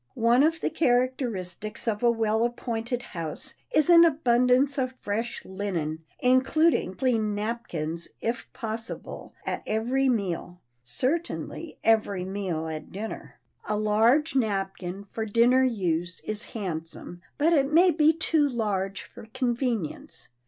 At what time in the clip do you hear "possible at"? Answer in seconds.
8.51-9.61